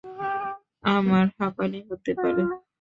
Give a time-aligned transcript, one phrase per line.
[0.93, 2.41] আমার হাঁপানি হতে পারে।